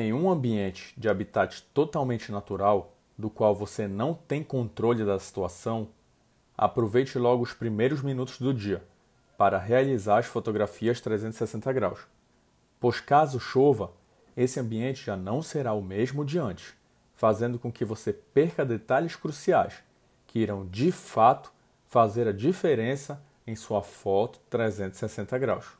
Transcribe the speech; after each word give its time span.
Em 0.00 0.12
um 0.12 0.30
ambiente 0.30 0.94
de 0.96 1.08
habitat 1.08 1.60
totalmente 1.74 2.30
natural, 2.30 2.92
do 3.18 3.28
qual 3.28 3.52
você 3.52 3.88
não 3.88 4.14
tem 4.14 4.44
controle 4.44 5.04
da 5.04 5.18
situação, 5.18 5.88
aproveite 6.56 7.18
logo 7.18 7.42
os 7.42 7.52
primeiros 7.52 8.00
minutos 8.00 8.38
do 8.38 8.54
dia 8.54 8.80
para 9.36 9.58
realizar 9.58 10.18
as 10.18 10.26
fotografias 10.26 11.00
360 11.00 11.72
graus. 11.72 12.06
Pois 12.78 13.00
caso 13.00 13.40
chova, 13.40 13.90
esse 14.36 14.60
ambiente 14.60 15.04
já 15.04 15.16
não 15.16 15.42
será 15.42 15.72
o 15.72 15.82
mesmo 15.82 16.24
de 16.24 16.38
antes, 16.38 16.74
fazendo 17.16 17.58
com 17.58 17.72
que 17.72 17.84
você 17.84 18.12
perca 18.12 18.64
detalhes 18.64 19.16
cruciais 19.16 19.82
que 20.28 20.38
irão 20.38 20.64
de 20.64 20.92
fato 20.92 21.52
fazer 21.88 22.28
a 22.28 22.32
diferença 22.32 23.20
em 23.44 23.56
sua 23.56 23.82
foto 23.82 24.38
360 24.48 25.36
graus. 25.38 25.76